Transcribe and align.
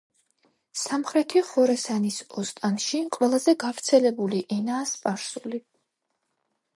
სამხრეთი 0.83 1.41
ხორასანის 1.49 2.15
ოსტანში 2.43 3.01
ყველაზე 3.17 3.55
გავრცელებული 3.65 4.41
ენაა 4.57 4.87
სპარსული. 4.93 5.61